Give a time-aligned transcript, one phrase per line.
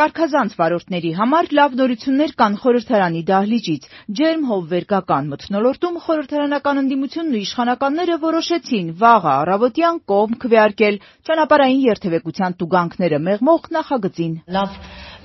[0.00, 3.88] Կարգազանց վարորդների համար լավ նորություններ կան խորհրդարանի դահլիճից։
[4.20, 13.22] Ջերմ հովվերգական մթնոլորտում խորհրդարանական ընդդիմությունն ու իշխանականները որոշեցին վաղը առավոտյան կողմ քվեարկել ճանապարհային երթևեկության տուգանքները
[13.28, 14.80] մեղմող նախագծին։ Լավ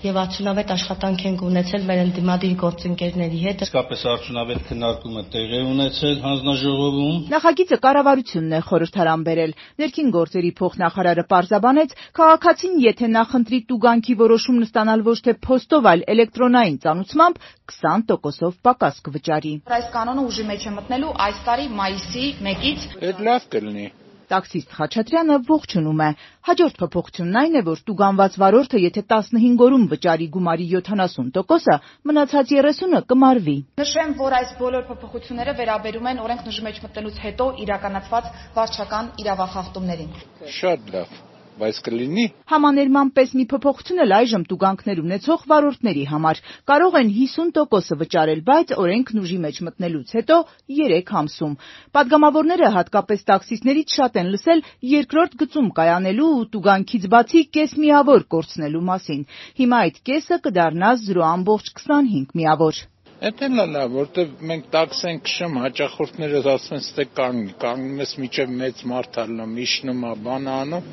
[0.06, 6.20] եւ արդյունավետ աշխատանք ենք ունեցել մեր ընդդիմադիր գործընկերների հետ։ Իսկապես արդյունավետ քննարկում է տեղի ունեցել
[6.26, 14.64] հանձնաժողովում։ Նախագիծը կառավարությունն է խորհրդարան բերել։ Ներքին գործերի փոխնախարարը պարզաբանեց, քաղաքացին եթե նախընտրի տուգանքի որոշում
[14.70, 17.44] ստանալ ոչ թե փոստով, այլ էլեկտրոնային ծանուցմամբ
[17.76, 23.54] 20%-ով պակաս կվճարի։ Այս կանոնը ուժի մեջ է մտնելու այս տարի մայիսի 1-ից։ Այդ լավ
[23.56, 23.88] կլինի։
[24.32, 26.10] Տաքսիստ Խաչատրյանը ողջունում է։
[26.50, 31.78] Հաջորդ փոփոխությունն այն է, որ տուգանված վարորդը եթե 15 օրում վճարի գումարի 70%-ը,
[32.12, 37.52] մնացած 30-ը կմարվի։ Նշեմ, որ այս բոլոր փոփոխությունները վերաբերում են օրենքն ուժի մեջ մտնելուց հետո
[37.68, 40.20] իրականացված վարչական իրավախախտումներին։
[40.60, 41.24] Շատ լավ
[41.60, 46.42] բայց կլինի։ Համաներման պես մի փոփոխություն էլ այժմ տուգանքներ ունեցող վարորդների համար
[46.72, 50.40] կարող են 50%-ը վճարել, բայց օրենքն ուժի մեջ մտնելուց հետո
[50.80, 51.54] 3 ամսում։
[51.96, 54.66] Պատգամավորները հատկապես տաքսիստներից շատ են լսել
[54.96, 59.24] երկրորդ գծում կայանելու ու տուգանքից բացի կես միավոր կորցնելու մասին։
[59.62, 62.84] Հիմա այդ կեսը կդառնա 0.25 միավոր։
[63.26, 68.14] Էդ էլ լավ, որտեվ մենք տաքս ենք քշում, հաճախորդները ասում են, ստե կանգնի, կանգնում ես
[68.22, 70.90] միջև մեծ մարդ ալնում, իշնում, բան անում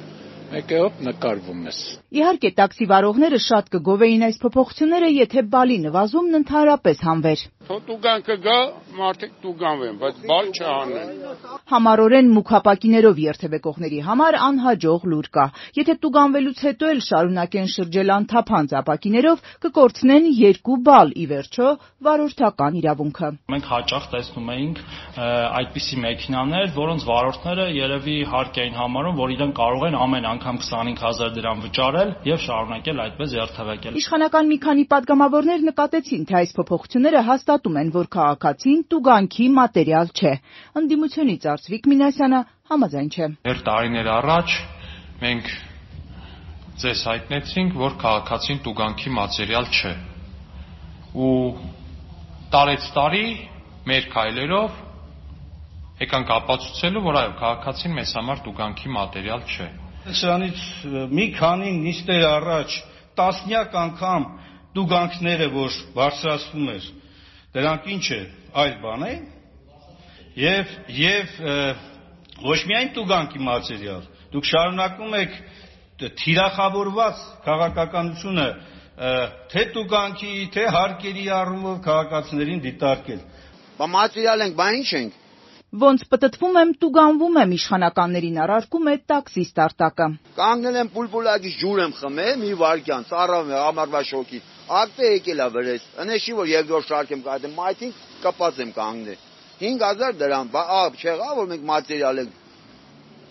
[0.52, 1.76] մեկ է հոп նկարվում ես։
[2.18, 8.54] Իհարկե, տաքսի վարողները շատ կգովեին այս փոփոխությունները, եթե բալի նվազումն ընդհանրապես հանվեր։ Թո տուգան կգա,
[8.98, 11.12] մարդիկ տուգանվեն, բայց բալ չանեն։
[11.72, 15.46] Համարորեն մուքապակիներով երթևեկողների համար անհաջող լուր կա։
[15.78, 21.70] Եթե տուգանվելուց հետո էլ շարունակեն շրջել անթափանց ապակիներով, կկորցնեն երկու բալ ի վերջո
[22.04, 24.84] վարորդական իրավունքը։ Մենք հաճախ տեսնում էինք
[25.62, 31.34] այդպիսի մեքենաներ, որոնց վարորդները երևի հարկ էին համարում, որ իրեն կարող են ամեն անգամ 25000
[31.40, 37.61] դրամ վճարել եւ շարունակել այդպես երթևեկել։ Իշխանական մի քանի պատգամավորներ նկատեցին, թե այս փոփոխությունները հաստատ
[37.62, 40.32] հաստատում են, որ քաղաքացին տուգանքի մատերիալ չէ։
[40.78, 42.40] Ընդդիմությունից Արծվիկ Մինասյանը
[42.72, 44.48] համաձայն չէ։ Դեռ տարիներ առաջ
[45.22, 45.46] մենք
[46.82, 49.92] ձեզ հայտնեցինք, որ քաղաքացին տուգանքի մատերիալ չէ։
[51.12, 51.32] Ու
[52.52, 53.26] տարեց տարի
[53.86, 54.70] մեր քայլերով
[56.02, 59.68] եկանք ապացուցելու, որ այո, քաղաքացին մեզ համար տուգանքի մատերիալ չէ։
[60.18, 60.62] Սրանից
[61.14, 62.78] մի քանի նիստեր առաջ
[63.14, 64.24] տասնյակ անգամ
[64.72, 66.86] տուգանքները, որ բարձրացվում էր,
[67.56, 68.20] դրանք ինչ է,
[68.62, 69.14] այլ բան է։
[70.42, 71.32] Եվ եւ
[72.42, 75.40] ոչ միայն տուգանքի մատերիալ, դուք շարունակում եք
[76.22, 78.46] թիրախավորված քաղաքականությունը
[79.52, 83.20] թե տուգանքի, թե հարկերի առումով քաղաքացիներին դիտարկել։
[83.78, 85.20] Բա մատերիալ ենք, բա ինչ ենք
[85.72, 91.94] Ոնց պտտվում եմ, տուգանվում եմ իշխանականներին առարկում է տաքսիստ Արտակը։ Կանգնել եմ պուլպուլակից ջուր եմ
[91.96, 94.40] խմել մի վարքյան, ծառավ ամառվա շոկի։
[94.72, 99.24] Ակտը եկել է վրես։ Ընեշի որ երկրորդ շարք եմ կայդեմ, մայթին կպած եմ կանգնել։
[99.62, 100.62] 5000 դրամ, բա
[101.02, 102.41] չեղա որ մենք մատերիալ ենք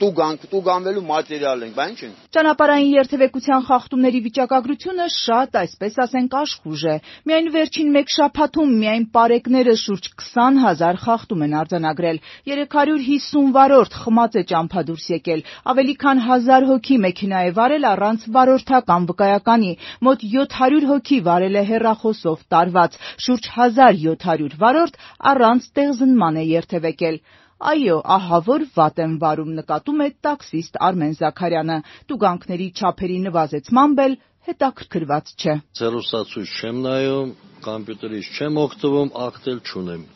[0.01, 1.99] տուգանք, տուգանվելու մատերիալ ենք, բա ինչ
[2.35, 6.95] Ճանապարհային երթևեկության խախտումների վիճակագրությունը շատ, այսպես ասենք, աշխուժ է։
[7.29, 14.43] Միայն վերջին մեկ շաբաթում միայն պարեկները շուրջ 20000 խախտում են արձանագրել։ 350 վարորդ խմած է
[14.51, 19.71] ճամփա դուրս եկել, ավելի քան 1000 հոգի մեքենա է վարել առանց վարորդական վկայականի,
[20.07, 22.97] մոտ 700 հոգի վարել է հեռախոսով տարված,
[23.27, 24.99] շուրջ 1700 վարորդ
[25.35, 27.21] առանց տեղզնման է երթևեկել։
[27.61, 31.75] Այո, ահա որ վատ եմ վարում, նկատում է տաքսիստ Արմեն Զաքարյանը։
[32.09, 34.15] Տուգանքների չափերի նվազեցմամբ էլ
[34.49, 37.33] հետաքրքրված չէ։ Ցերուսացույց չեմ նայում,
[37.67, 40.07] համբյուտերից չեմ օգտվում, ակտել չունեմ։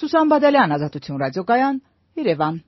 [0.00, 1.80] Սուսան Բադալյան, Ազատություն ռադիոկայան,
[2.20, 2.60] Երևան։